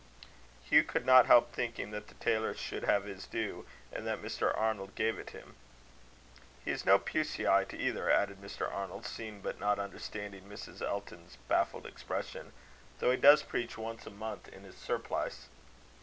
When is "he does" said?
13.11-13.43